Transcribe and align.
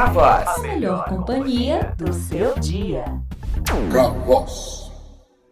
Cavoz. 0.00 0.48
A 0.48 0.58
melhor 0.60 1.04
companhia 1.10 1.94
do 1.98 2.10
seu 2.10 2.58
dia. 2.58 3.04
Cavoz. 3.92 4.90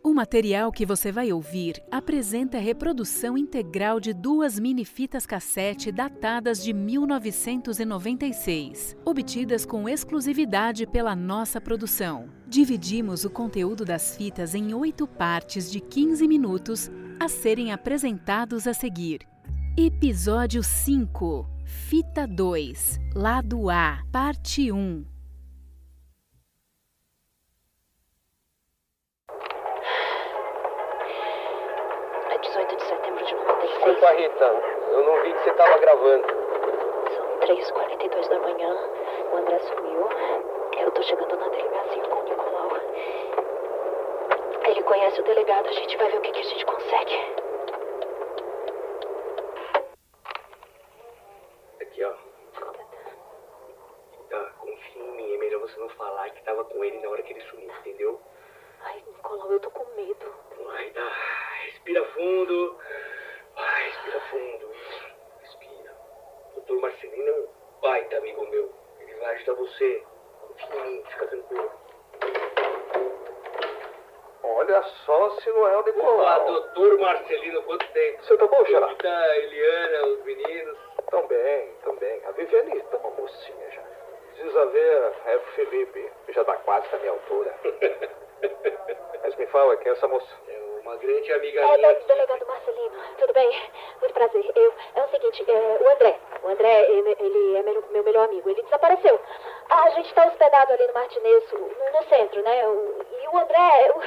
O 0.03 0.15
material 0.15 0.73
que 0.73 0.87
você 0.87 1.13
vai 1.13 1.31
ouvir 1.31 1.83
apresenta 1.93 2.57
a 2.57 2.61
reprodução 2.61 3.37
integral 3.37 4.01
de 4.01 4.15
duas 4.15 4.59
mini-fitas 4.59 5.27
cassete 5.27 5.93
datadas 5.93 6.65
de 6.65 6.73
1996, 6.73 8.97
obtidas 9.05 9.67
com 9.67 9.87
exclusividade 9.87 10.87
pela 10.87 11.15
nossa 11.15 11.61
produção. 11.61 12.31
Dividimos 12.47 13.27
o 13.27 13.31
conteúdo 13.31 13.85
das 13.85 14.17
fitas 14.17 14.55
em 14.55 14.73
oito 14.73 15.07
partes 15.07 15.71
de 15.71 15.79
15 15.79 16.27
minutos 16.27 16.91
a 17.21 17.29
serem 17.29 17.71
apresentados 17.71 18.67
a 18.67 18.73
seguir. 18.73 19.29
Episódio 19.77 20.63
5 20.63 21.58
Fita 21.69 22.27
2 22.27 22.99
Lado 23.15 23.69
A 23.69 23.99
Parte 24.11 24.73
1 24.73 25.05
É 32.31 32.39
18 32.39 32.77
de 32.77 32.83
setembro 32.85 33.25
de 33.25 33.35
96. 33.35 33.73
Desculpa, 33.75 34.13
Rita. 34.13 34.45
Eu 34.93 35.05
não 35.05 35.23
vi 35.23 35.33
que 35.33 35.39
você 35.45 35.53
tava 35.53 35.79
gravando. 35.79 36.27
São 37.15 37.39
3h42 37.41 38.29
da 38.29 38.39
manhã. 38.39 38.77
O 39.33 39.37
André 39.37 39.59
sumiu. 39.59 40.09
Eu 40.79 40.91
tô 40.93 41.03
chegando 41.03 41.37
na 41.37 41.49
delegacia 41.49 42.03
com 42.05 42.21
o 42.21 42.25
Nicolau. 42.25 42.71
Ele 44.67 44.83
conhece 44.83 45.21
o 45.21 45.25
delegado. 45.25 45.67
A 45.69 45.73
gente 45.73 45.97
vai 45.97 46.11
ver 46.11 46.19
o 46.19 46.21
que, 46.23 46.33
que 46.33 46.41
a 46.41 46.45
gente 46.45 46.65
consegue. 46.65 47.15
Aqui, 51.81 52.05
ó. 52.05 52.13
Tá, 54.31 54.53
confia 54.61 55.03
em 55.03 55.17
mim. 55.17 55.35
É 55.35 55.39
melhor 55.39 55.58
você 55.69 55.81
não 55.81 55.89
falar 55.91 56.31
que 56.31 56.43
tava 56.45 56.65
com 56.65 56.83
ele 56.85 56.99
na 57.01 57.09
hora 57.11 57.23
que 57.23 57.33
ele 57.33 57.43
sumiu, 57.43 57.71
entendeu? 57.81 58.21
Ai, 58.81 59.03
Nicolau, 59.07 59.53
eu 59.53 59.61
tô 59.61 59.71
com 59.71 59.85
medo. 59.97 60.35
Vai, 60.65 60.91
tá. 60.91 61.13
Respira 61.67 62.05
fundo. 62.07 62.79
Vai, 63.55 63.85
respira 63.85 64.21
fundo. 64.21 64.73
Isso. 64.73 65.07
Respira. 65.41 65.97
O 66.51 66.55
doutor 66.55 66.81
Marcelino 66.81 67.29
é 67.29 67.33
um 67.33 67.49
baita 67.83 68.17
amigo 68.17 68.47
meu. 68.49 68.73
Ele 69.01 69.15
vai 69.15 69.35
ajudar 69.35 69.55
você. 69.55 70.05
Confia 70.41 70.81
em 70.81 70.91
mim. 70.91 71.05
Fica 71.11 71.27
tranquilo. 71.27 71.71
Olha 74.43 74.83
só 75.05 75.31
se 75.41 75.51
não 75.51 75.67
é 75.69 75.77
o 75.77 75.81
Olá, 75.81 75.85
Nicolau. 75.85 76.47
doutor 76.47 76.99
Marcelino. 76.99 77.63
Quanto 77.65 77.87
tempo? 77.93 78.23
Você 78.25 78.37
tá 78.37 78.47
bom, 78.47 78.65
Xará? 78.65 78.95
Da 78.95 79.37
Eliana, 79.39 80.07
os 80.07 80.25
meninos. 80.25 80.79
Tão 81.11 81.27
bem, 81.27 81.75
tão 81.85 81.97
bem. 81.97 82.23
A 82.27 82.31
Viviane 82.33 82.81
tá 82.83 82.99
uma 82.99 83.11
mocinha 83.11 83.71
já. 83.71 83.88
Precisa 84.39 84.67
ver 84.67 85.13
é 85.27 85.37
o 85.37 85.41
Felipe, 85.57 86.13
que 86.27 86.33
já 86.33 86.45
tá 86.45 86.55
quase 86.59 86.89
da 86.91 86.99
minha 86.99 87.11
altura. 87.11 87.53
Mas 89.25 89.35
me 89.35 89.47
fala, 89.49 89.77
quem 89.79 89.91
é 89.91 89.95
essa 89.97 90.07
moça? 90.07 90.29
É 90.49 90.59
uma 90.81 90.95
grande 90.97 91.33
amiga 91.33 91.61
É, 91.61 91.77
minha. 91.77 91.95
de- 91.95 92.05
delegado 92.07 92.47
Marcelino. 92.47 92.93
Tudo 93.19 93.33
bem? 93.33 93.71
Muito 94.01 94.15
prazer. 94.15 94.45
Eu, 94.55 94.75
é 94.95 95.03
o 95.03 95.09
seguinte, 95.09 95.45
é, 95.51 95.79
o 95.83 95.91
André. 95.91 96.17
O 96.45 96.49
André, 96.51 96.83
ele, 96.89 97.17
ele 97.19 97.57
é 97.57 97.63
meu, 97.63 97.85
meu 97.91 98.05
melhor 98.05 98.27
amigo. 98.27 98.49
Ele 98.49 98.63
desapareceu. 98.63 99.21
Ah, 99.71 99.83
a 99.87 99.91
gente 99.91 100.15
tá 100.15 100.25
hospedado 100.29 100.73
ali 100.73 100.87
no 100.87 100.95
Martinez, 100.95 101.53
no, 101.53 101.59
no 101.69 102.03
centro, 102.09 102.41
né? 102.43 102.69
O- 102.69 103.05
e 103.21 103.29
o 103.29 103.39
André, 103.39 103.93
o, 103.93 103.99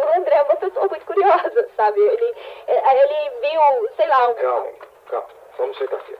o 0.00 0.16
André 0.16 0.36
é 0.36 0.42
uma 0.42 0.56
pessoa 0.56 0.86
muito 0.86 1.04
curiosa, 1.06 1.68
sabe? 1.76 2.00
Ele, 2.00 2.34
é, 2.68 3.02
ele 3.02 3.30
viu, 3.40 3.88
sei 3.96 4.06
lá, 4.06 4.28
um, 4.28 4.34
Calma, 4.34 4.72
calma. 5.10 5.26
Vamos 5.58 5.76
sentar 5.78 5.98
aqui. 5.98 6.16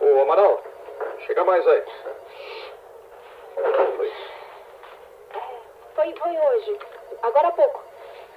Ô, 0.00 0.22
Amaral, 0.22 0.62
chega 1.26 1.44
mais 1.44 1.66
aí. 1.66 1.84
Oi. 3.98 4.12
Foi, 5.94 6.14
foi 6.14 6.38
hoje, 6.38 6.78
agora 7.22 7.48
há 7.48 7.52
pouco. 7.52 7.82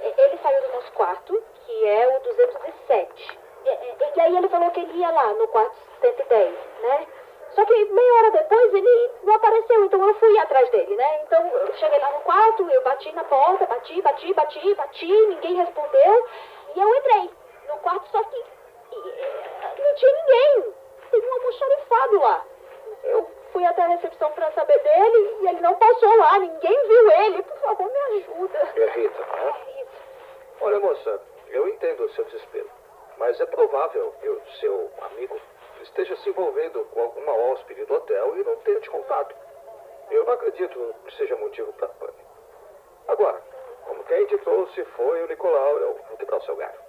E- 0.02 0.14
Ele 0.22 0.38
saiu 0.42 0.62
do 0.64 0.74
nosso 0.76 0.92
quarto, 0.94 1.44
que 1.66 1.88
é 1.88 2.08
o 2.18 2.20
207. 2.22 3.40
E, 3.66 3.70
e- 3.70 3.96
e 4.18 4.22
aí 4.22 4.36
ele 4.38 4.50
falou 4.50 4.72
que 4.72 4.80
ele 4.80 4.94
ia 4.98 5.12
lá 5.12 5.34
no 5.34 5.48
quarto 5.50 5.76
110, 6.02 6.56
né? 6.82 7.08
Só 7.52 7.66
que 7.66 7.86
meia 7.86 8.14
hora 8.16 8.32
depois 8.32 8.74
ele 8.74 9.12
não 9.24 9.36
apareceu, 9.36 9.84
então 9.86 10.08
eu 10.08 10.14
fui 10.16 10.38
atrás 10.40 10.70
dele, 10.72 10.96
né? 10.96 11.22
Então 11.24 11.46
eu 11.48 11.74
cheguei 11.76 12.00
lá 12.00 12.10
no 12.12 12.22
quarto, 12.22 12.68
eu 12.70 12.82
bati 12.84 13.12
na 13.12 13.24
porta, 13.26 13.66
bati, 13.66 14.02
bati, 14.02 14.34
bati, 14.34 14.74
bati, 14.76 15.06
ninguém 15.28 15.56
respondeu. 15.56 16.28
E 16.76 16.80
eu 16.80 16.96
entrei 16.96 17.30
no 17.68 17.78
quarto, 17.80 18.08
só 18.10 18.24
que 18.24 18.38
e, 18.94 19.82
não 19.82 19.96
tinha 19.96 20.12
ninguém. 20.14 20.74
Tem 21.12 21.22
um 21.22 21.34
almoxarifado 21.34 22.20
lá. 22.22 22.46
Eu 23.04 23.30
fui 23.52 23.66
até 23.66 23.82
a 23.82 23.88
recepção 23.88 24.32
pra 24.32 24.52
saber 24.52 24.80
dele 24.80 25.38
e 25.42 25.48
ele 25.50 25.62
não 25.62 25.76
passou 25.76 26.16
lá, 26.18 26.40
ninguém 26.40 26.88
viu 26.88 27.12
ele. 27.12 27.44
Por 27.44 27.58
favor, 27.60 27.92
me 27.92 28.18
ajuda. 28.18 28.58
É 28.76 28.86
Rita, 28.92 29.20
né? 29.20 29.54
É 29.68 29.82
isso. 29.82 29.92
Olha, 30.62 30.80
moça, 30.80 31.22
eu 31.50 31.68
entendo 31.68 32.04
o 32.04 32.10
seu 32.12 32.24
desespero. 32.26 32.70
Mas 33.18 33.40
é 33.40 33.46
provável 33.46 34.14
que 34.20 34.30
o 34.30 34.42
seu 34.60 34.92
amigo 35.02 35.40
esteja 35.82 36.16
se 36.18 36.30
envolvendo 36.30 36.84
com 36.86 37.02
alguma 37.02 37.34
hóspede 37.34 37.86
do 37.86 37.94
hotel 37.94 38.38
e 38.38 38.44
não 38.44 38.56
tenha 38.58 38.80
te 38.80 38.90
contado. 38.90 39.36
Eu 40.10 40.26
não 40.26 40.34
acredito 40.34 40.96
que 41.06 41.16
seja 41.16 41.36
motivo 41.38 41.72
para 41.74 41.88
pânico. 41.88 42.20
Agora, 43.08 43.42
como 43.86 44.04
quem 44.04 44.26
te 44.26 44.38
trouxe 44.40 44.84
foi 44.96 45.24
o 45.24 45.28
Nicolau, 45.28 45.78
eu 45.78 45.94
vou 46.08 46.18
quebrar 46.18 46.38
o 46.38 46.44
seu 46.44 46.56
galho. 46.56 46.80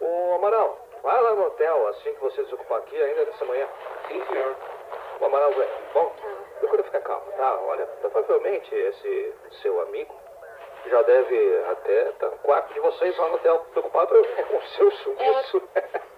Ô, 0.00 0.34
Amaral, 0.34 0.78
vai 1.02 1.20
lá 1.20 1.34
no 1.34 1.46
hotel 1.46 1.88
assim 1.88 2.14
que 2.14 2.20
você 2.20 2.42
desocupar 2.42 2.78
aqui 2.78 3.00
ainda 3.00 3.24
nessa 3.24 3.44
manhã. 3.44 3.68
Sim, 4.08 4.24
senhor. 4.26 4.56
O 5.20 5.24
Amaral 5.26 5.52
vem. 5.52 5.68
Bom, 5.92 6.12
procura 6.60 6.82
ficar 6.84 7.00
calmo, 7.00 7.30
tá? 7.32 7.60
Olha, 7.66 7.86
provavelmente 8.00 8.74
esse 8.74 9.34
seu 9.62 9.80
amigo 9.82 10.14
já 10.86 11.02
deve 11.02 11.64
até 11.70 12.08
estar 12.08 12.28
no 12.28 12.38
quarto 12.38 12.72
de 12.72 12.80
vocês 12.80 13.16
lá 13.18 13.28
no 13.28 13.34
hotel, 13.34 13.58
preocupado 13.72 14.14
com 14.48 14.56
o 14.56 14.62
seu 14.62 14.90
sumiço. 14.90 15.62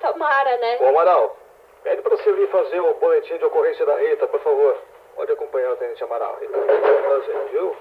Tomara, 0.01 0.57
né? 0.59 0.79
Ô, 0.81 0.87
Amaral, 0.87 1.37
pede 1.83 2.01
para 2.03 2.17
você 2.17 2.33
vir 2.33 2.49
fazer 2.49 2.81
o 2.81 2.95
boletim 2.95 3.37
de 3.39 3.45
ocorrência 3.45 3.85
da 3.85 3.97
Rita, 3.97 4.27
por 4.29 4.41
favor. 4.41 4.79
Pode 5.17 5.33
acompanhar 5.33 5.73
o 5.73 5.77
tenente 5.77 6.03
Amaral, 6.05 6.37
Rita. 6.41 6.59
Prazer, 6.59 7.37
viu? 7.51 7.77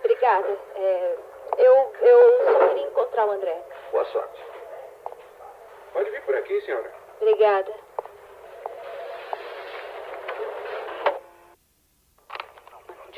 Obrigada. 0.00 0.58
É, 0.76 1.16
eu, 1.58 1.92
eu 2.00 2.44
só 2.52 2.68
queria 2.68 2.86
encontrar 2.86 3.26
o 3.26 3.30
André. 3.32 3.56
Boa 3.90 4.04
sorte. 4.06 4.44
Pode 5.92 6.10
vir 6.10 6.22
por 6.22 6.36
aqui, 6.36 6.60
senhora. 6.60 6.92
Obrigada. 7.20 7.87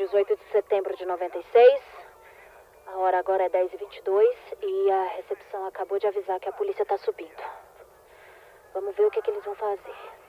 Dezoito 0.01 0.35
de 0.35 0.45
setembro 0.45 0.97
de 0.97 1.05
96. 1.05 1.83
A 2.87 2.97
hora 3.01 3.19
agora 3.19 3.45
é 3.45 3.51
10h22 3.51 4.25
e 4.63 4.91
a 4.91 5.05
recepção 5.17 5.67
acabou 5.67 5.99
de 5.99 6.07
avisar 6.07 6.41
que 6.41 6.49
a 6.49 6.53
polícia 6.53 6.87
tá 6.87 6.97
subindo. 6.97 7.43
Vamos 8.73 8.97
ver 8.97 9.05
o 9.05 9.11
que, 9.11 9.21
que 9.21 9.31
eles 9.31 9.45
vão 9.45 9.55
fazer. 9.57 10.20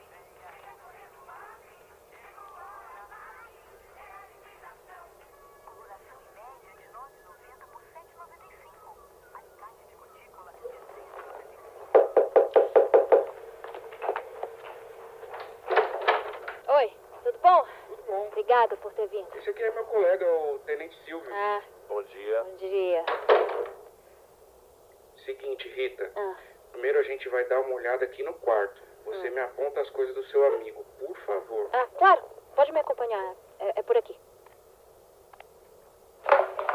Esse 19.42 19.50
aqui 19.50 19.64
é 19.64 19.72
meu 19.72 19.84
colega, 19.86 20.26
o 20.32 20.60
Tenente 20.60 20.96
Silvio. 21.04 21.34
Ah, 21.34 21.62
Bom 21.90 22.04
dia. 22.04 22.44
bom 22.44 22.56
dia. 22.58 23.06
Seguinte, 25.26 25.68
Rita. 25.70 26.12
Ah, 26.16 26.36
Primeiro 26.72 27.00
a 27.00 27.04
gente 27.04 27.28
vai 27.30 27.44
dar 27.46 27.60
uma 27.62 27.74
olhada 27.76 28.06
aqui 28.06 28.22
no 28.22 28.36
quarto. 28.36 28.80
Você 29.04 29.32
me 29.32 29.40
aponta 29.42 29.82
as 29.82 29.90
coisas 29.90 30.14
do 30.14 30.24
seu 30.26 30.46
amigo, 30.46 30.86
por 31.00 31.18
favor. 31.26 31.70
ah, 31.74 31.88
claro, 31.98 32.22
pode 32.56 32.72
me 32.72 32.80
acompanhar. 32.82 33.36
É, 33.60 33.80
é 33.80 33.84
por 33.84 33.98
aqui. 33.98 34.16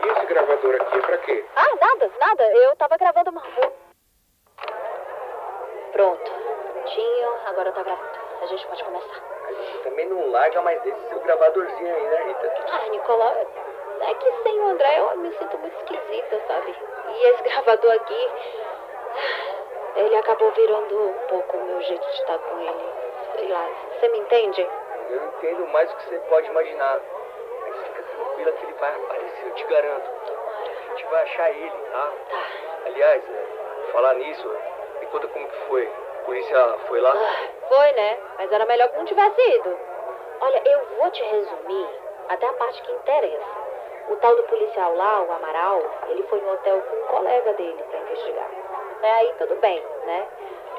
E 0.02 0.08
esse 0.08 0.26
gravador 0.26 0.74
aqui 0.74 0.96
é 0.98 1.00
pra 1.02 1.18
quê? 1.18 1.44
Ah, 1.54 1.76
nada, 1.80 2.12
nada. 2.18 2.52
Eu 2.52 2.74
tava 2.76 2.96
gravando 2.96 3.30
uma 3.30 3.42
música. 3.42 3.72
Pronto. 5.92 6.30
Prontinho, 6.72 7.28
agora 7.46 7.72
tá 7.72 7.82
gravando. 7.84 8.18
A 8.42 8.46
gente 8.46 8.66
pode 8.66 8.84
começar. 8.84 9.35
A 9.46 9.52
gente 9.52 9.78
também 9.84 10.06
não 10.06 10.30
larga 10.30 10.60
mais 10.62 10.84
esse 10.84 11.08
seu 11.08 11.20
gravadorzinho 11.20 11.94
aí, 11.94 12.06
né, 12.08 12.24
Rita? 12.26 12.52
Ah, 12.72 12.88
Nicolau, 12.88 13.46
é 14.00 14.14
que 14.14 14.32
sem 14.42 14.60
o 14.60 14.66
André 14.68 14.98
eu 14.98 15.16
me 15.18 15.32
sinto 15.36 15.58
muito 15.58 15.76
esquisita, 15.76 16.40
sabe? 16.46 16.74
E 17.08 17.28
esse 17.28 17.42
gravador 17.42 17.92
aqui, 17.92 18.30
ele 19.96 20.16
acabou 20.16 20.50
virando 20.50 21.00
um 21.00 21.26
pouco 21.28 21.56
o 21.56 21.64
meu 21.64 21.80
jeito 21.82 22.06
de 22.06 22.14
estar 22.14 22.38
com 22.38 22.60
ele. 22.60 22.92
Sei 23.36 23.48
lá, 23.48 23.68
você 23.92 24.08
me 24.08 24.18
entende? 24.18 24.68
Eu 25.10 25.24
entendo 25.24 25.66
mais 25.68 25.88
do 25.90 25.96
que 25.96 26.08
você 26.08 26.18
pode 26.28 26.48
imaginar. 26.48 27.00
Mas 27.62 27.76
fica 27.82 28.02
tranquila 28.02 28.52
que 28.52 28.64
ele 28.66 28.74
vai 28.74 28.94
aparecer, 28.94 29.46
eu 29.46 29.54
te 29.54 29.64
garanto. 29.64 30.10
A 30.66 30.90
gente 30.90 31.06
vai 31.06 31.22
achar 31.22 31.50
ele, 31.50 31.70
tá? 31.92 32.12
Tá. 32.30 32.46
Aliás, 32.86 33.22
é, 33.24 33.92
falar 33.92 34.14
nisso, 34.14 34.56
me 35.00 35.06
conta 35.06 35.28
como 35.28 35.48
que 35.48 35.56
foi. 35.68 35.90
Polícia 36.26 36.74
foi 36.88 37.00
lá? 37.00 37.14
Ah, 37.14 37.48
foi, 37.68 37.92
né? 37.92 38.18
Mas 38.36 38.50
era 38.50 38.66
melhor 38.66 38.88
que 38.88 38.98
não 38.98 39.04
tivesse 39.04 39.40
ido. 39.40 39.78
Olha, 40.40 40.60
eu 40.66 40.80
vou 40.98 41.10
te 41.10 41.22
resumir 41.22 41.88
até 42.28 42.46
a 42.48 42.52
parte 42.54 42.82
que 42.82 42.92
interessa. 42.92 43.66
O 44.08 44.16
tal 44.16 44.34
do 44.34 44.42
policial 44.42 44.94
lá, 44.96 45.22
o 45.22 45.32
Amaral, 45.32 45.82
ele 46.08 46.24
foi 46.24 46.40
no 46.40 46.52
hotel 46.52 46.80
com 46.82 46.96
um 46.96 47.06
colega 47.16 47.52
dele 47.54 47.80
pra 47.88 48.00
investigar. 48.00 48.50
É, 49.02 49.10
aí 49.12 49.34
tudo 49.38 49.54
bem, 49.56 49.80
né? 50.04 50.26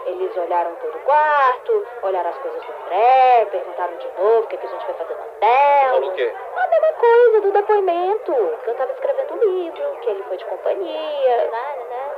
Eles 0.06 0.36
olharam 0.38 0.76
todo 0.76 0.96
o 0.96 1.00
quarto, 1.00 1.88
olharam 2.04 2.30
as 2.30 2.38
coisas 2.40 2.62
do 2.64 2.74
André, 2.84 3.48
perguntaram 3.50 3.98
de 3.98 4.08
novo 4.20 4.40
o 4.40 4.48
que, 4.48 4.58
que 4.58 4.68
a 4.68 4.70
gente 4.70 4.86
vai 4.86 4.96
fazer 4.96 5.14
no 5.14 5.22
hotel. 5.22 5.92
Falou 5.92 6.10
o 6.10 6.14
quê? 6.14 6.34
A 6.56 6.68
mesma 6.68 6.94
coisa 6.94 7.42
do 7.42 7.52
depoimento, 7.52 8.34
que 8.64 8.70
eu 8.70 8.76
tava 8.76 8.92
escrevendo 8.92 9.34
um 9.34 9.44
livro, 9.44 9.98
que 10.02 10.10
ele 10.10 10.24
foi 10.24 10.38
de 10.38 10.46
companhia, 10.46 11.38
né, 11.38 11.76
né, 11.78 11.86
né. 11.90 12.12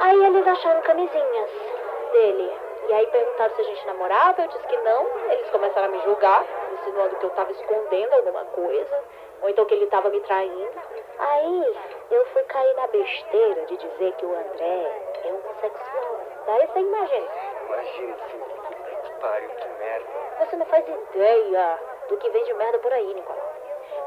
Aí 0.00 0.24
eles 0.26 0.46
acharam 0.46 0.80
camisinhas 0.82 1.77
dele. 2.08 2.52
E 2.88 2.92
aí 2.94 3.06
perguntaram 3.08 3.54
se 3.54 3.60
a 3.60 3.64
gente 3.64 3.86
namorava, 3.86 4.42
eu 4.42 4.48
disse 4.48 4.66
que 4.66 4.76
não. 4.78 5.06
Eles 5.30 5.50
começaram 5.50 5.88
a 5.88 5.90
me 5.90 6.00
julgar, 6.00 6.44
insinuando 6.72 7.16
que 7.16 7.24
eu 7.24 7.30
tava 7.30 7.52
escondendo 7.52 8.14
alguma 8.14 8.44
coisa, 8.46 9.04
ou 9.42 9.48
então 9.50 9.64
que 9.66 9.74
ele 9.74 9.86
tava 9.86 10.08
me 10.08 10.20
traindo. 10.20 10.78
Aí 11.18 11.76
eu 12.10 12.24
fui 12.26 12.42
cair 12.44 12.74
na 12.74 12.86
besteira 12.86 13.66
de 13.66 13.76
dizer 13.76 14.12
que 14.12 14.24
o 14.24 14.34
André 14.34 15.02
é 15.24 15.32
homossexual. 15.32 16.20
Daí 16.46 16.66
você 16.66 16.78
imagina. 16.80 17.28
Imagina, 17.66 18.16
puta 18.16 18.68
que 19.02 19.12
pariu, 19.20 19.50
que 19.50 19.68
merda. 19.68 20.06
Você 20.38 20.56
não 20.56 20.66
faz 20.66 20.88
ideia 20.88 21.78
do 22.08 22.16
que 22.16 22.30
vem 22.30 22.44
de 22.44 22.54
merda 22.54 22.78
por 22.78 22.92
aí, 22.92 23.14
Nicolau. 23.14 23.52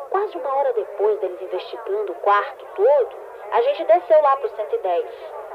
Quase 0.10 0.38
uma 0.38 0.56
hora 0.56 0.74
depois 0.74 1.20
deles 1.20 1.42
investigando 1.42 2.12
o 2.12 2.16
quarto 2.16 2.66
todo, 2.76 3.16
a 3.52 3.62
gente 3.62 3.84
desceu 3.86 4.22
lá 4.22 4.38
pro 4.38 4.50
110. 4.50 5.06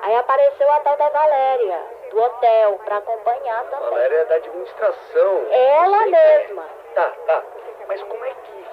Aí 0.03 0.15
apareceu 0.15 0.71
a 0.73 0.81
tal 0.81 0.97
da 0.97 1.09
Valéria, 1.09 1.85
do 2.11 2.21
hotel, 2.23 2.81
pra 2.85 2.97
acompanhar 2.99 3.65
também. 3.65 3.91
Valéria 3.91 4.17
é 4.17 4.25
da 4.25 4.35
administração. 4.37 5.47
Ela 5.51 5.99
Sei 5.99 6.11
que 6.11 6.17
é. 6.17 6.39
mesma. 6.39 6.65
Tá, 6.95 7.13
tá. 7.27 7.43
Mas 7.89 8.03
como 8.03 8.25
é 8.25 8.31
que 8.31 8.67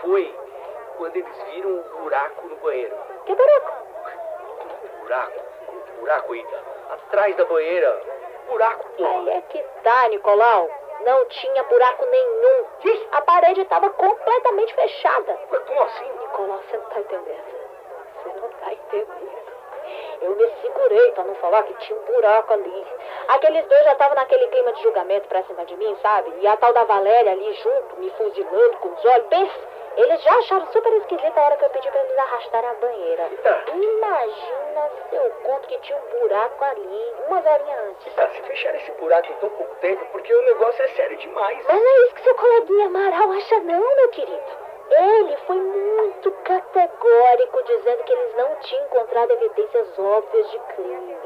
foi 0.00 0.38
quando 0.96 1.16
eles 1.16 1.42
viram 1.52 1.70
o 1.70 1.82
buraco 2.02 2.46
no 2.48 2.56
banheiro? 2.56 2.96
Que 3.24 3.34
buraco? 3.34 3.72
Buraco? 5.00 5.40
Buraco 6.00 6.32
aí, 6.32 6.46
atrás 6.90 7.36
da 7.36 7.44
banheira. 7.44 8.02
Buraco, 8.48 8.88
porra. 8.96 9.10
Aí 9.20 9.28
é 9.30 9.40
que 9.42 9.62
tá, 9.82 10.08
Nicolau. 10.08 10.70
Não 11.04 11.24
tinha 11.26 11.62
buraco 11.64 12.04
nenhum. 12.06 12.66
A 13.12 13.22
parede 13.22 13.60
estava 13.62 13.88
completamente 13.90 14.74
fechada. 14.74 15.38
Mas 15.50 15.62
como 15.64 15.82
assim? 15.82 16.12
Nicolau, 16.20 16.58
você 16.68 16.76
não 16.76 16.84
tá 16.86 17.00
entendendo. 17.00 17.44
Você 18.22 18.40
não 18.40 18.48
tá 18.48 18.72
entendendo. 18.72 19.37
Eu 20.20 20.34
me 20.36 20.50
segurei 20.60 21.12
pra 21.12 21.24
não 21.24 21.34
falar 21.36 21.62
que 21.64 21.74
tinha 21.74 21.98
um 21.98 22.02
buraco 22.04 22.52
ali. 22.52 22.86
Aqueles 23.28 23.66
dois 23.66 23.84
já 23.84 23.92
estavam 23.92 24.16
naquele 24.16 24.48
clima 24.48 24.72
de 24.72 24.82
julgamento 24.82 25.28
pra 25.28 25.42
cima 25.44 25.64
de 25.64 25.76
mim, 25.76 25.96
sabe? 26.02 26.32
E 26.40 26.46
a 26.46 26.56
tal 26.56 26.72
da 26.72 26.84
Valéria 26.84 27.32
ali 27.32 27.52
junto, 27.54 27.96
me 27.98 28.10
fuzilando 28.10 28.76
com 28.78 28.88
os 28.88 29.04
olhos. 29.04 29.26
Pensa, 29.28 29.54
eles 29.96 30.22
já 30.22 30.34
acharam 30.38 30.66
super 30.72 30.92
esquisita 30.94 31.40
a 31.40 31.44
hora 31.44 31.56
que 31.56 31.64
eu 31.64 31.70
pedi 31.70 31.90
pra 31.90 32.00
eles 32.00 32.18
arrastarem 32.18 32.70
a 32.70 32.74
banheira. 32.74 33.30
Tá. 33.42 33.62
Imagina 33.74 34.90
se 35.08 35.16
eu 35.16 35.30
conto 35.42 35.68
que 35.68 35.78
tinha 35.80 35.98
um 35.98 36.20
buraco 36.20 36.64
ali, 36.64 37.14
uma 37.26 37.38
horinha 37.38 37.80
antes. 37.88 38.14
Tá, 38.14 38.28
se 38.28 38.42
fecharam 38.42 38.76
esse 38.78 38.92
buraco 38.92 39.32
em 39.32 39.36
tão 39.36 39.50
pouco 39.50 39.74
tempo, 39.76 40.04
porque 40.12 40.34
o 40.34 40.42
negócio 40.42 40.84
é 40.84 40.88
sério 40.88 41.16
demais. 41.16 41.58
Mas 41.66 41.76
não 41.76 41.88
é 41.88 42.06
isso 42.06 42.14
que 42.14 42.22
seu 42.22 42.34
coleguinha 42.34 42.86
Amaral 42.86 43.32
acha 43.32 43.58
não, 43.60 43.96
meu 43.96 44.08
querido. 44.10 44.67
Ele 44.90 45.36
foi 45.46 45.56
muito 45.56 46.30
categórico 46.44 47.62
dizendo 47.64 48.04
que 48.04 48.12
eles 48.12 48.36
não 48.36 48.54
tinham 48.56 48.84
encontrado 48.86 49.30
evidências 49.32 49.98
óbvias 49.98 50.50
de 50.50 50.58
crime. 50.74 51.16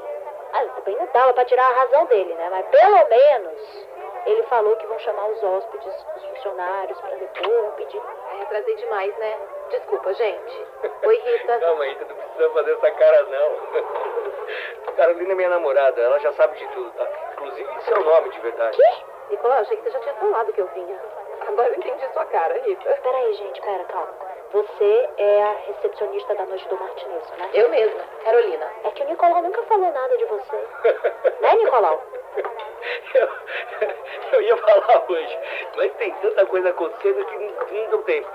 Ah, 0.53 0.67
também 0.77 0.97
não 0.97 1.07
dava 1.13 1.33
pra 1.33 1.45
tirar 1.45 1.65
a 1.65 1.75
razão 1.75 2.05
dele, 2.07 2.35
né? 2.35 2.49
Mas 2.51 2.67
pelo 2.67 3.09
menos 3.09 3.89
ele 4.27 4.43
falou 4.45 4.77
que 4.77 4.87
vão 4.87 4.99
chamar 4.99 5.27
os 5.29 5.43
hóspedes, 5.43 6.07
os 6.17 6.25
funcionários 6.27 7.01
pra 7.01 7.17
depor, 7.17 7.73
pedir. 7.77 8.01
Ai, 8.31 8.43
atrasei 8.43 8.77
demais, 8.77 9.17
né? 9.19 9.39
Desculpa, 9.71 10.13
gente. 10.15 10.67
Oi, 11.05 11.17
Rita. 11.17 11.59
Calma 11.61 11.85
aí, 11.85 11.95
tu 11.97 12.07
não 12.07 12.17
precisa 12.17 12.51
fazer 12.51 12.73
essa 12.73 12.91
cara, 12.91 13.23
não. 13.25 14.93
Carolina 14.97 15.33
é 15.33 15.37
minha 15.37 15.49
namorada, 15.49 16.01
ela 16.01 16.19
já 16.19 16.33
sabe 16.35 16.59
de 16.59 16.69
tudo, 16.69 16.91
tá? 16.93 17.09
Inclusive, 17.33 17.69
é 17.89 17.95
o 17.95 18.05
nome 18.05 18.29
de 18.29 18.41
verdade. 18.41 18.77
Quê? 18.77 19.05
Nicolau, 19.31 19.59
achei 19.59 19.77
que 19.77 19.83
você 19.85 19.91
já 19.91 19.99
tinha 20.01 20.15
falado 20.15 20.53
que 20.53 20.61
eu 20.61 20.67
vinha. 20.69 21.01
Agora 21.49 21.69
eu 21.69 21.75
entendi 21.77 22.13
sua 22.13 22.25
cara, 22.27 22.55
Rita. 22.61 22.99
Peraí, 23.03 23.35
gente, 23.35 23.61
pera, 23.63 23.85
calma. 23.85 24.15
Você 24.53 25.09
é 25.17 25.43
a 25.43 25.53
recepcionista 25.67 26.35
da 26.35 26.45
noite 26.47 26.69
do 26.69 26.77
Martinez, 26.79 27.31
né? 27.39 27.51
Eu 27.55 27.69
mesma, 27.71 28.01
Carolina. 28.25 28.67
É 28.85 28.91
que 28.91 29.03
o 29.03 29.07
Nicolau 29.07 29.43
nunca 29.43 29.63
falou 29.63 29.91
nada 29.91 30.17
de 30.19 30.25
você. 30.27 30.57
né, 31.41 31.55
Nicolau? 31.57 32.03
Eu, 33.15 33.29
eu 34.33 34.43
ia 34.43 34.57
falar 34.57 35.05
hoje, 35.09 35.39
mas 35.77 35.93
tem 35.95 36.13
tanta 36.15 36.45
coisa 36.47 36.71
acontecendo 36.71 37.25
que 37.27 37.37
não, 37.37 37.83
não 37.83 37.91
deu 37.91 38.03
tempo. 38.03 38.29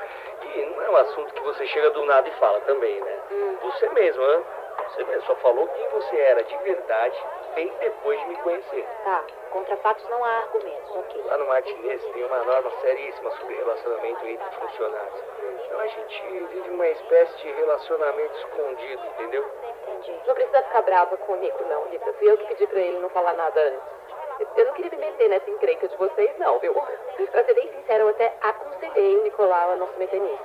E 0.55 0.65
não 0.65 0.81
é 0.83 0.89
um 0.89 0.95
assunto 0.97 1.33
que 1.33 1.41
você 1.41 1.65
chega 1.67 1.89
do 1.91 2.05
nada 2.05 2.27
e 2.29 2.31
fala 2.33 2.59
também, 2.61 2.97
né? 3.01 3.19
Você 3.61 3.89
mesmo, 3.89 4.25
né? 4.25 4.43
Você 4.77 5.21
só 5.21 5.35
falou 5.35 5.67
quem 5.67 5.89
você 5.89 6.17
era 6.17 6.43
de 6.43 6.57
verdade 6.57 7.25
bem 7.55 7.71
depois 7.79 8.19
de 8.19 8.25
me 8.27 8.35
conhecer. 8.37 8.87
Tá, 9.03 9.23
contra 9.51 9.75
fatos 9.77 10.07
não 10.09 10.23
há 10.23 10.37
argumentos, 10.37 10.95
ok. 10.95 11.23
Lá 11.25 11.37
no 11.37 11.47
Martinez 11.47 12.03
tem 12.13 12.23
uma 12.23 12.43
norma 12.43 12.71
seríssima 12.81 13.31
sobre 13.31 13.55
relacionamento 13.55 14.25
entre 14.25 14.59
funcionários. 14.59 15.23
Então 15.65 15.79
a 15.79 15.87
gente 15.87 16.23
vive 16.27 16.69
uma 16.69 16.87
espécie 16.87 17.37
de 17.37 17.51
relacionamento 17.51 18.37
escondido, 18.37 19.01
entendeu? 19.07 19.45
Entendi. 19.63 20.21
Não 20.25 20.33
precisa 20.35 20.61
ficar 20.63 20.81
brava 20.83 21.17
com 21.17 21.33
o 21.33 21.35
Nico, 21.37 21.63
não, 21.65 21.83
Rita. 21.89 22.13
Fui 22.13 22.31
eu 22.31 22.37
que 22.37 22.47
pedi 22.47 22.67
pra 22.67 22.79
ele 22.79 22.99
não 22.99 23.09
falar 23.09 23.33
nada 23.33 23.59
antes. 23.59 23.97
Eu 24.55 24.65
não 24.65 24.73
queria 24.73 24.91
me 24.91 24.97
meter 24.97 25.29
nessa 25.29 25.49
encrenca 25.49 25.87
de 25.87 25.97
vocês, 25.97 26.37
não, 26.37 26.59
viu? 26.59 26.73
Pra 27.31 27.43
ser 27.43 27.53
bem 27.53 27.71
sincera, 27.73 28.03
eu 28.03 28.09
até 28.09 28.33
aconselhei 28.41 29.17
o 29.17 29.23
Nicolau 29.23 29.71
a 29.71 29.75
não 29.75 29.87
se 29.87 29.97
meter 29.97 30.19
nisso. 30.19 30.43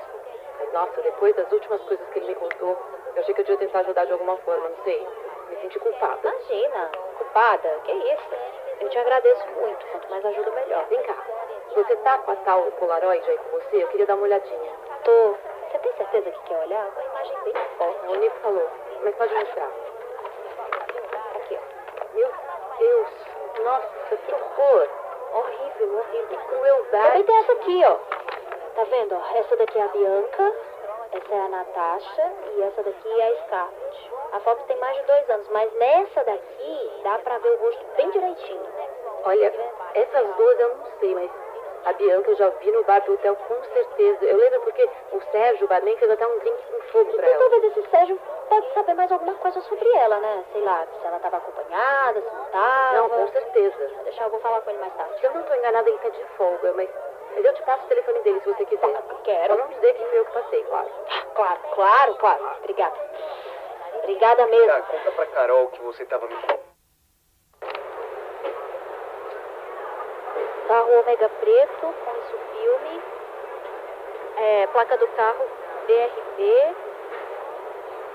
Mas, 0.58 0.72
nossa, 0.72 1.02
depois 1.02 1.34
das 1.36 1.50
últimas 1.52 1.80
coisas 1.82 2.08
que 2.08 2.18
ele 2.18 2.28
me 2.28 2.34
contou, 2.34 2.78
eu 3.14 3.22
achei 3.22 3.34
que 3.34 3.40
eu 3.40 3.44
devia 3.44 3.58
tentar 3.66 3.80
ajudar 3.80 4.04
de 4.04 4.12
alguma 4.12 4.36
forma, 4.38 4.68
não 4.68 4.84
sei. 4.84 5.06
Me 5.48 5.56
senti 5.56 5.78
culpada. 5.78 6.18
Imagina, 6.28 6.90
culpada, 7.18 7.68
que 7.84 7.92
isso? 7.92 8.28
Eu 8.80 8.88
te 8.88 8.98
agradeço 8.98 9.46
muito, 9.60 9.86
quanto 9.86 10.10
mais 10.10 10.24
ajuda, 10.24 10.50
melhor. 10.50 10.84
Vem 10.86 11.02
cá. 11.02 11.16
Você 11.74 11.96
tá 11.96 12.18
com 12.18 12.32
a 12.32 12.36
tal 12.36 12.62
Polaroid 12.72 13.30
aí 13.30 13.38
com 13.38 13.58
você? 13.58 13.82
Eu 13.82 13.88
queria 13.88 14.06
dar 14.06 14.14
uma 14.14 14.24
olhadinha. 14.24 14.72
Tô. 15.04 15.34
Você 15.70 15.78
tem 15.78 15.92
certeza 15.94 16.30
que 16.30 16.42
quer 16.42 16.58
olhar? 16.58 16.86
Uma 16.86 17.02
imagem 17.02 17.38
bem 17.44 17.54
forte. 17.78 18.06
O 18.08 18.14
Nico 18.16 18.36
falou, 18.40 18.70
mas 19.02 19.14
pode 19.14 19.34
mostrar. 19.34 19.70
Aqui, 21.36 21.58
ó. 21.58 22.14
Meu 22.14 22.30
Deus, 22.78 23.08
nossa, 23.64 24.16
que 24.16 24.34
horror. 24.34 24.88
Horrível, 25.32 25.98
horrível. 25.98 26.28
Que 26.28 26.36
crueldade. 26.36 27.06
Também 27.08 27.24
tem 27.24 27.36
essa 27.38 27.52
aqui, 27.52 27.82
ó. 27.86 27.94
Tá 28.74 28.84
vendo? 28.84 29.14
Essa 29.34 29.56
daqui 29.56 29.78
é 29.78 29.82
a 29.82 29.88
Bianca, 29.88 30.54
essa 31.12 31.34
é 31.34 31.40
a 31.40 31.48
Natasha 31.48 32.32
e 32.56 32.62
essa 32.62 32.82
daqui 32.82 33.20
é 33.20 33.28
a 33.28 33.36
Scarlett. 33.44 34.10
A 34.32 34.40
foto 34.40 34.64
tem 34.66 34.76
mais 34.78 34.96
de 34.96 35.02
dois 35.04 35.30
anos, 35.30 35.48
mas 35.50 35.72
nessa 35.74 36.24
daqui 36.24 36.90
dá 37.04 37.18
pra 37.18 37.38
ver 37.38 37.50
o 37.50 37.56
rosto 37.64 37.84
bem 37.96 38.10
direitinho. 38.10 38.66
Olha, 39.24 39.52
essas 39.94 40.36
duas 40.36 40.60
eu 40.60 40.68
não 40.76 40.86
sei, 41.00 41.14
mas 41.14 41.30
a 41.84 41.92
Bianca 41.94 42.30
eu 42.30 42.36
já 42.36 42.48
vi 42.48 42.70
no 42.72 42.84
bar 42.84 43.00
do 43.04 43.12
hotel 43.14 43.36
com 43.36 43.62
certeza. 43.64 44.24
Eu 44.24 44.36
lembro 44.36 44.60
porque 44.62 44.88
o 45.12 45.20
Sérgio, 45.32 45.64
o 45.66 45.68
barman, 45.68 45.96
fez 45.98 46.10
até 46.10 46.26
um 46.26 46.38
drink 46.38 46.62
com 46.66 46.80
fogo 46.92 47.12
pra 47.12 47.28
Então 47.28 47.28
ela. 47.42 47.50
talvez 47.50 47.76
esse 47.76 47.90
Sérgio 47.90 48.18
pode 48.48 48.72
saber 48.74 48.94
mais 48.94 49.12
alguma 49.12 49.34
coisa 49.34 49.60
sobre 49.62 49.88
ela, 49.96 50.18
né? 50.18 50.44
Sei 50.52 50.62
lá, 50.62 50.86
se 51.00 51.06
ela 51.06 51.18
tava 51.18 51.36
acompanhada, 51.38 52.20
se 52.20 52.34
não 52.34 52.44
tava. 52.46 52.96
Não, 52.96 53.08
com 53.10 53.28
certeza. 53.28 53.90
Deixa 54.04 54.22
eu 54.24 54.30
vou 54.30 54.40
falar 54.40 54.60
com 54.62 54.70
ele 54.70 54.78
mais 54.80 54.94
tarde. 54.94 55.18
Se 55.20 55.26
eu 55.26 55.34
não 55.34 55.42
tô 55.42 55.54
enganada, 55.54 55.88
ele 55.88 55.98
tá 55.98 56.08
de 56.08 56.24
folga, 56.36 56.72
mas, 56.74 56.88
mas 57.34 57.44
eu 57.44 57.54
te 57.54 57.62
passo 57.62 57.84
o 57.84 57.88
telefone 57.88 58.20
dele 58.20 58.40
se 58.40 58.52
você 58.52 58.64
quiser. 58.66 59.02
Quero. 59.24 59.54
Só 59.54 59.60
não 59.60 59.68
dizer 59.68 59.94
que 59.94 60.04
fui 60.04 60.18
eu 60.18 60.24
que 60.26 60.32
passei, 60.32 60.62
claro. 60.64 60.90
Claro, 61.34 61.60
claro, 61.74 62.14
claro. 62.16 62.50
Obrigada. 62.58 62.96
Obrigada 64.02 64.46
mesmo. 64.46 64.66
Tá, 64.66 64.82
conta 64.82 65.10
pra 65.12 65.26
Carol 65.26 65.68
que 65.68 65.82
você 65.82 66.04
tava 66.06 66.26
me 66.26 66.36
Carro 70.68 71.00
Ômega 71.00 71.28
Preto, 71.28 71.94
com 72.04 72.10
isso 72.18 72.38
filme. 72.52 73.02
É, 74.38 74.66
placa 74.68 74.96
do 74.96 75.06
carro 75.08 75.44
BRB 75.86 76.76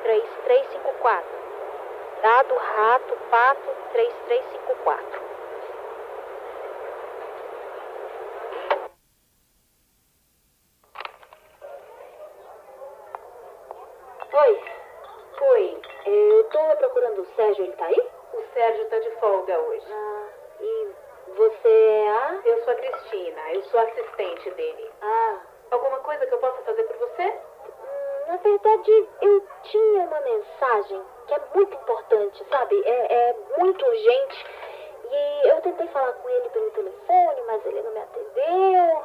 3354. 0.03 1.25
Dado 2.21 2.55
Rato 2.55 3.17
Pato 3.29 3.69
3354. 3.91 5.21
Sérgio 18.57 18.83
está 18.85 18.97
de 18.97 19.11
folga 19.17 19.59
hoje. 19.59 19.85
Ah, 19.91 20.27
e 20.59 20.91
você 21.35 21.67
é 21.69 22.09
a? 22.09 22.41
Eu 22.43 22.63
sou 22.63 22.73
a 22.73 22.75
Cristina, 22.75 23.53
eu 23.53 23.61
sou 23.65 23.79
assistente 23.81 24.49
dele. 24.49 24.91
Ah. 24.99 25.37
Alguma 25.69 25.99
coisa 25.99 26.25
que 26.25 26.33
eu 26.33 26.39
possa 26.39 26.63
fazer 26.63 26.81
por 26.85 26.97
você? 26.97 27.23
Hum, 27.23 28.27
na 28.31 28.37
verdade, 28.37 29.09
eu 29.21 29.47
tinha 29.61 30.03
uma 30.05 30.19
mensagem 30.21 31.03
que 31.27 31.35
é 31.35 31.41
muito 31.53 31.75
importante, 31.75 32.43
sabe? 32.49 32.81
É, 32.83 33.29
é 33.29 33.35
muito 33.59 33.85
urgente. 33.85 34.45
E 35.03 35.49
eu 35.49 35.61
tentei 35.61 35.87
falar 35.89 36.13
com 36.13 36.27
ele 36.27 36.49
pelo 36.49 36.71
telefone, 36.71 37.41
mas 37.45 37.63
ele 37.63 37.83
não 37.83 37.91
me 37.91 37.99
atendeu. 37.99 39.03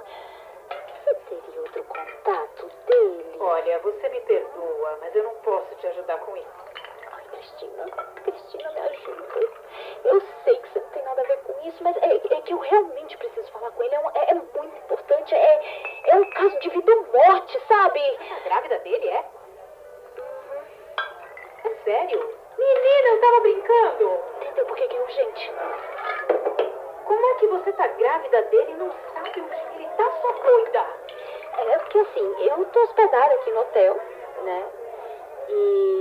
Você 1.05 1.15
teria 1.29 1.61
outro 1.61 1.85
contato 1.85 2.71
dele? 2.87 3.37
Olha, 3.39 3.79
você 3.81 4.09
me 4.09 4.21
perdoa, 4.23 4.97
mas 5.03 5.15
eu 5.15 5.25
não 5.25 5.35
posso 5.43 5.75
te 5.75 5.87
ajudar 5.89 6.21
com 6.21 6.35
isso. 6.39 6.72
Cristina, 7.43 7.85
Cristina, 8.23 8.71
me 8.71 8.81
ajuda. 8.81 9.51
Eu 10.05 10.23
sei 10.45 10.57
que 10.59 10.69
você 10.69 10.79
não 10.81 10.89
tem 10.91 11.03
nada 11.03 11.21
a 11.23 11.25
ver 11.25 11.37
com 11.39 11.69
isso, 11.69 11.83
mas 11.83 11.97
é, 11.97 12.15
é 12.15 12.41
que 12.43 12.53
eu 12.55 12.59
realmente 12.59 13.17
preciso 13.17 13.51
falar 13.51 13.71
com 13.73 13.83
ele. 13.83 13.95
É, 13.95 13.99
um- 13.99 14.11
é- 14.15 14.31
é 14.31 14.35
muito 14.35 14.77
importante. 14.77 15.35
É, 15.35 15.63
é 16.11 16.17
um 16.17 16.31
caso 16.31 16.57
de 16.61 16.71
vida 16.71 16.93
ou 16.95 17.07
morte, 17.13 17.61
sabe? 17.67 18.01
A 18.01 18.49
grávida 18.49 18.79
dele 18.79 19.09
é? 19.09 19.25
É 21.65 21.75
sério? 21.85 22.39
Menina, 22.59 23.09
eu 23.09 23.21
tava 23.21 23.41
brincando. 23.41 24.21
Entendeu 24.41 24.67
por 24.67 24.77
que 24.77 24.87
que 24.87 24.97
é 24.97 25.01
urgente? 25.03 25.53
Como 27.05 27.27
é 27.27 27.35
que 27.41 27.47
você 27.49 27.73
tá 27.73 27.87
grávida 27.89 28.43
dele 28.43 28.71
e 28.71 28.75
não 28.75 28.93
sabe 29.15 29.41
onde 29.41 29.77
ele 29.83 29.89
tá, 29.97 30.11
sua 30.21 30.33
doida? 30.33 30.87
É 31.59 31.79
porque 31.79 31.99
assim, 31.99 32.35
eu 32.47 32.65
tô 32.67 32.81
hospedada 32.83 33.35
aqui 33.35 33.51
no 33.51 33.61
hotel, 33.61 34.01
né? 34.45 34.67
E 35.49 35.92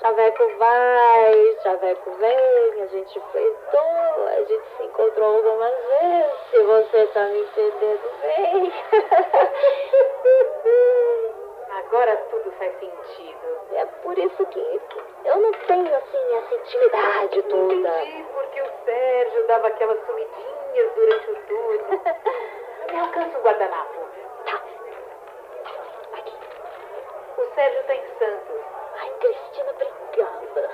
Chaveco 0.00 0.48
vai, 0.56 1.56
Chaveco 1.62 2.10
vem, 2.12 2.82
a 2.82 2.86
gente 2.86 3.20
feitou, 3.32 4.26
a 4.28 4.40
gente 4.44 4.64
se 4.76 4.82
encontrou 4.84 5.36
algumas 5.36 5.74
vezes, 5.74 6.32
se 6.50 6.62
você 6.62 7.06
tá 7.08 7.24
me 7.26 7.40
entendendo 7.40 8.10
bem. 8.22 8.72
Agora 11.84 12.16
tudo 12.30 12.50
faz 12.52 12.72
sentido. 12.78 13.60
É 13.74 13.84
por 13.84 14.16
isso 14.18 14.46
que 14.46 14.80
eu 15.26 15.36
não 15.36 15.52
tenho 15.52 15.94
assim 15.94 16.34
essa 16.34 16.54
intimidade 16.54 17.42
toda. 17.42 17.74
Entendi 17.74 18.24
porque 18.32 18.62
o 18.62 18.70
Sérgio 18.86 19.46
dava 19.48 19.66
aquelas 19.68 20.00
sumidinhas 20.06 20.94
durante 20.94 21.30
o 21.30 21.36
turno. 21.46 22.00
Me 22.90 22.98
alcança 22.98 23.38
o 23.38 23.42
guardanapo. 23.42 24.00
Tá. 24.46 24.62
Aqui. 26.16 26.34
O 27.36 27.44
Sérgio 27.54 27.82
tá 27.84 27.94
em 27.94 28.04
Santos. 28.18 28.79
Ai, 29.00 29.10
Cristina, 29.20 29.70
obrigada. 29.70 30.70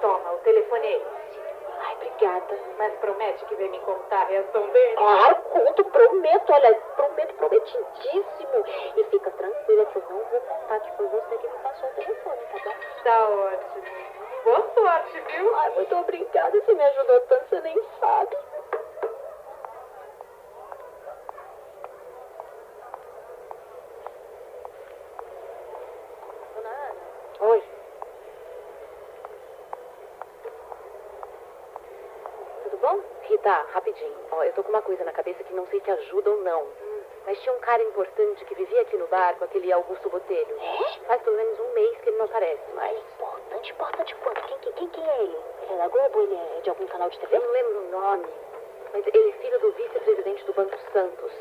Toma, 0.00 0.32
o 0.32 0.38
telefone 0.38 0.86
é 0.86 0.96
esse. 0.96 1.40
Ai, 1.80 1.94
obrigada. 1.94 2.58
Mas 2.78 2.94
promete 2.96 3.44
que 3.46 3.54
vem 3.54 3.70
me 3.70 3.78
contar 3.80 4.22
a 4.22 4.24
reação 4.24 4.66
dele? 4.68 4.96
Claro, 4.96 5.36
conto, 5.50 5.84
prometo, 5.86 6.52
olha, 6.52 6.74
prometo, 6.96 7.34
prometidíssimo. 7.34 8.64
E 8.96 9.04
fica 9.04 9.30
tranquila 9.30 9.86
que 9.86 9.96
eu 9.96 10.02
não 10.10 10.24
vou 10.24 10.40
contar 10.40 10.80
que 10.80 10.96
foi 10.96 11.06
você 11.08 11.38
que 11.38 11.48
me 11.48 11.58
passou 11.62 11.88
o 11.88 11.92
telefone, 11.94 12.38
tá 12.52 12.58
bom? 12.64 12.74
Tá 13.02 13.28
ótimo. 13.28 13.84
Boa 14.44 14.62
sorte, 14.74 15.20
viu? 15.20 15.56
Ai, 15.56 15.70
muito 15.70 15.96
obrigada, 15.96 16.50
você 16.60 16.74
me 16.74 16.84
ajudou 16.84 17.20
tanto, 17.22 17.48
você 17.48 17.60
nem 17.62 17.82
sabe. 17.98 18.36
Dona 26.54 26.68
Ana. 26.68 27.00
Oi. 27.40 27.62
Tudo 32.64 32.73
bom? 32.84 33.00
Rita, 33.22 33.66
rapidinho. 33.72 34.14
Ó, 34.30 34.44
eu 34.44 34.52
tô 34.52 34.62
com 34.62 34.68
uma 34.68 34.82
coisa 34.82 35.02
na 35.04 35.12
cabeça 35.12 35.42
que 35.42 35.54
não 35.54 35.66
sei 35.68 35.80
se 35.80 35.90
ajuda 35.90 36.30
ou 36.30 36.42
não. 36.42 36.66
Mas 37.24 37.40
tinha 37.40 37.54
um 37.54 37.60
cara 37.60 37.82
importante 37.82 38.44
que 38.44 38.54
vivia 38.54 38.82
aqui 38.82 38.98
no 38.98 39.06
bar 39.06 39.34
com 39.38 39.44
aquele 39.44 39.72
Augusto 39.72 40.10
Botelho. 40.10 40.56
É? 40.60 41.06
Faz 41.06 41.22
pelo 41.22 41.36
menos 41.36 41.58
um 41.58 41.72
mês 41.72 41.98
que 42.02 42.10
ele 42.10 42.18
não 42.18 42.26
aparece. 42.26 42.62
Mas 42.74 42.98
importante, 42.98 43.72
importante 43.72 44.14
quanto? 44.16 44.42
Quem, 44.42 44.58
quem, 44.58 44.72
quem, 44.72 44.88
quem 44.88 45.08
é 45.08 45.22
ele? 45.22 45.38
Ele 45.62 45.72
é 45.72 45.76
da 45.78 45.88
Globo? 45.88 46.20
Ele 46.20 46.34
é 46.34 46.60
de 46.60 46.68
algum 46.68 46.86
canal 46.86 47.08
de 47.08 47.18
TV? 47.18 47.36
Eu 47.36 47.40
não 47.40 47.52
lembro 47.52 47.78
o 47.78 47.90
nome. 47.90 48.26
Mas 48.92 49.06
ele 49.06 49.30
é 49.30 49.32
filho 49.32 49.60
do 49.60 49.72
vice-presidente 49.72 50.44
do 50.44 50.52
Banco 50.52 50.76
Santos. 50.92 51.32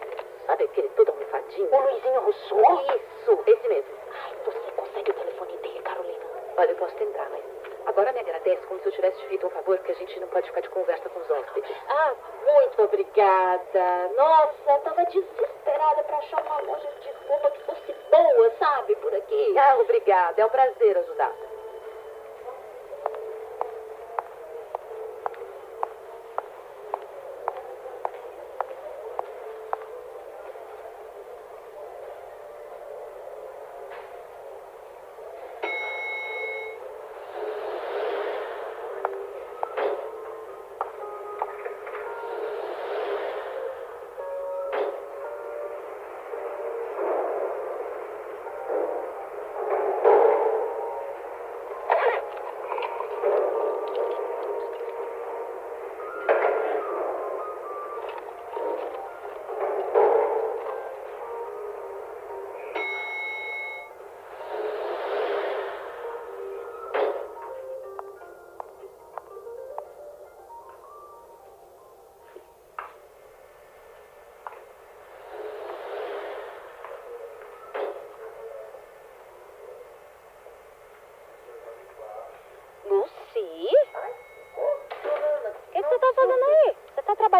Sabe 0.45 0.63
aquele 0.63 0.87
todo 0.89 1.09
almofadinho? 1.09 1.75
O 1.75 1.81
Luizinho 1.81 2.21
Rousseau? 2.21 2.85
Isso, 2.95 3.43
esse 3.45 3.67
mesmo. 3.67 3.93
Ai, 4.13 4.35
você 4.45 4.71
consegue 4.77 5.11
o 5.11 5.13
telefone 5.13 5.57
dele, 5.57 5.81
Carolina? 5.81 6.25
Olha, 6.55 6.69
eu 6.69 6.75
posso 6.77 6.95
tentar, 6.95 7.27
mas 7.29 7.43
agora 7.85 8.11
me 8.13 8.19
agradece 8.19 8.65
como 8.67 8.79
se 8.81 8.87
eu 8.87 8.91
tivesse 8.91 9.17
te 9.19 9.27
feito 9.27 9.47
um 9.47 9.49
favor, 9.49 9.77
porque 9.77 9.91
a 9.91 9.95
gente 9.95 10.19
não 10.19 10.27
pode 10.27 10.47
ficar 10.47 10.61
de 10.61 10.69
conversa 10.69 11.09
com 11.09 11.19
os 11.19 11.29
hóspedes. 11.29 11.75
Ah, 11.89 12.13
muito 12.45 12.83
obrigada. 12.83 14.09
Nossa, 14.15 14.79
tava 14.83 15.03
desesperada 15.05 16.03
pra 16.03 16.17
achar 16.17 16.41
uma 16.41 16.59
loja 16.61 16.89
de 17.01 17.09
roupa 17.27 17.51
que 17.51 17.63
fosse 17.63 17.95
boa, 18.09 18.51
sabe, 18.59 18.95
por 18.97 19.13
aqui. 19.15 19.57
Ah, 19.57 19.77
obrigada. 19.79 20.41
É 20.41 20.45
um 20.45 20.49
prazer 20.49 20.97
ajudar. 20.97 21.31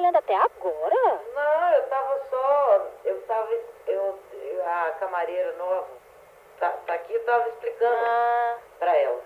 Trabalhando 0.03 0.15
até 0.17 0.35
agora? 0.35 1.21
Não, 1.33 1.73
eu 1.73 1.83
tava 1.87 2.19
só. 2.29 2.87
Eu 3.05 3.21
tava. 3.23 3.49
Eu, 3.87 4.19
a 4.65 4.91
camareira 4.99 5.53
nova 5.53 5.87
tá, 6.59 6.69
tá 6.85 6.93
aqui, 6.93 7.13
eu 7.13 7.23
tava 7.25 7.47
explicando 7.49 7.95
Ah, 7.95 8.57
pra 8.79 8.95
ela. 8.95 9.21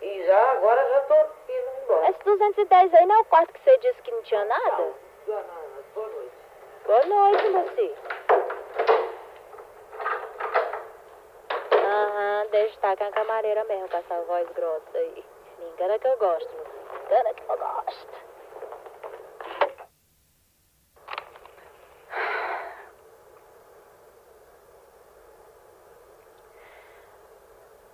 E 0.00 0.24
já, 0.24 0.52
agora 0.52 0.86
já 0.88 1.00
tô 1.02 1.14
indo 1.52 1.82
embora. 1.84 2.10
esse 2.10 2.24
210 2.24 2.94
aí 2.94 3.06
não 3.06 3.16
é 3.16 3.18
o 3.20 3.24
quarto 3.24 3.52
que 3.52 3.60
você 3.62 3.78
disse 3.78 4.02
que 4.02 4.10
não 4.10 4.22
tinha 4.22 4.44
nada? 4.44 4.76
Boa 5.26 5.42
noite. 5.42 5.88
Boa 5.94 6.08
noite. 6.08 6.32
Boa 6.86 7.04
noite, 7.06 7.48
Lucy. 7.48 7.94
Aham, 11.72 12.46
deixa 12.50 12.74
estar 12.74 12.96
com 12.96 13.04
a 13.04 13.12
camareira 13.12 13.64
mesmo, 13.64 13.88
com 13.88 13.96
essa 13.96 14.20
voz 14.22 14.48
grossa 14.50 14.96
aí. 14.98 15.24
Me 15.58 15.64
engana 15.70 15.98
que 15.98 16.06
eu 16.06 16.16
gosto, 16.18 16.48
Lucy. 16.56 16.70
Me 16.92 17.04
engana 17.06 17.34
que 17.34 17.42
eu 17.50 17.58
gosto. 17.58 18.28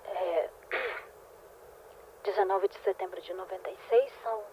É, 0.07 0.49
19 2.65 2.67
de 2.67 2.79
setembro 2.79 3.21
de 3.21 3.33
96, 3.33 4.11
são 4.23 4.43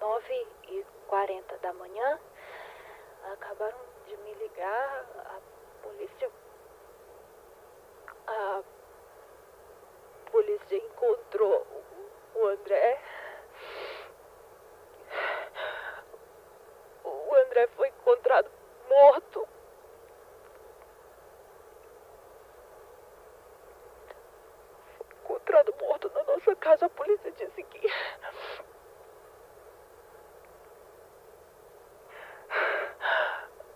9 0.00 0.46
e 0.68 0.84
40 1.08 1.58
da 1.58 1.72
manhã. 1.74 2.18
Acabaram 3.32 3.78
de 4.06 4.16
me 4.18 4.34
ligar, 4.34 5.06
a 5.16 5.40
polícia. 5.82 6.30
A 8.26 8.62
polícia 10.30 10.76
encontrou 10.76 11.66
o 12.34 12.46
André. 12.46 13.00
O 17.04 17.34
André 17.34 17.66
foi 17.76 17.88
encontrado 17.88 18.50
morto. 18.88 19.48
Foi 24.96 25.06
encontrado 25.24 25.74
morto 25.78 26.10
casa. 26.70 26.86
A 26.86 26.90
polícia 26.90 27.32
disse 27.32 27.62
que. 27.64 27.86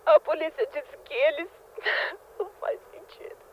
A 0.05 0.19
polícia 0.19 0.67
disse 0.67 0.97
que 0.97 1.13
eles. 1.13 1.49
Não 2.39 2.49
faz 2.59 2.79
sentido. 2.91 3.45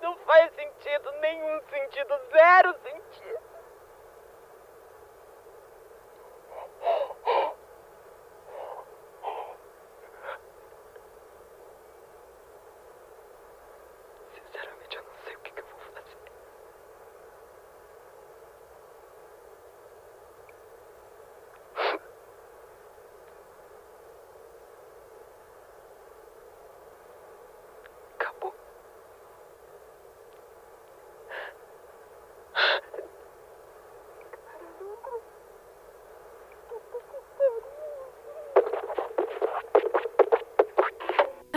Não 0.00 0.16
faz 0.18 0.54
sentido, 0.54 1.12
nenhum 1.20 1.60
sentido, 1.70 2.20
zero 2.32 2.74
sentido. 2.82 3.47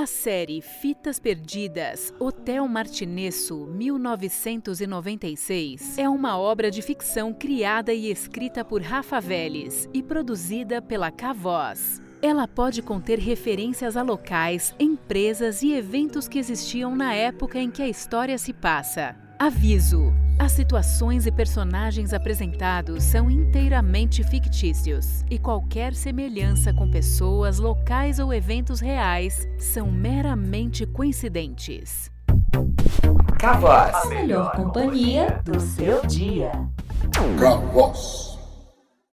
A 0.02 0.08
série 0.08 0.62
Fitas 0.62 1.20
Perdidas, 1.20 2.12
Hotel 2.20 2.68
Martinesso, 2.68 3.68
1996, 3.68 6.00
é 6.00 6.10
uma 6.10 6.40
obra 6.40 6.72
de 6.72 6.82
ficção 6.82 7.32
criada 7.32 7.94
e 7.94 8.10
escrita 8.10 8.66
por 8.66 8.82
Rafa 8.82 9.22
Vélez 9.22 9.88
e 9.94 10.02
produzida 10.02 10.82
pela 10.82 11.12
Cavoz. 11.12 12.02
Ela 12.20 12.48
pode 12.48 12.82
conter 12.82 13.20
referências 13.20 13.96
a 13.96 14.02
locais, 14.02 14.74
empresas 14.80 15.62
e 15.62 15.72
eventos 15.72 16.28
que 16.28 16.40
existiam 16.40 16.96
na 16.96 17.14
época 17.14 17.60
em 17.60 17.70
que 17.70 17.84
a 17.84 17.88
história 17.88 18.40
se 18.40 18.54
passa. 18.54 19.16
Aviso: 19.38 20.12
as 20.42 20.54
situações 20.54 21.28
e 21.28 21.32
personagens 21.32 22.16
apresentados 22.16 23.04
são 23.04 23.30
inteiramente 23.30 24.24
fictícios 24.24 25.24
e 25.30 25.38
qualquer 25.38 25.94
semelhança 25.94 26.74
com 26.74 26.90
pessoas, 26.90 27.60
locais 27.60 28.18
ou 28.18 28.34
eventos 28.34 28.80
reais 28.80 29.48
são 29.60 29.92
meramente 29.92 30.84
coincidentes. 30.88 32.10
Cavoz, 33.38 33.94
a 33.94 34.06
melhor 34.08 34.52
companhia 34.54 35.40
do 35.46 35.60
seu 35.60 36.04
dia. 36.08 36.52
Cavoz. 37.40 38.31